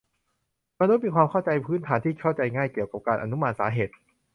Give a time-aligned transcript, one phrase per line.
[0.79, 3.93] มนุษย์มีความเข้าใจพื้นฐานที่เข้าใจง่ายเกี่ยวกับการอนุมานสาเหตุ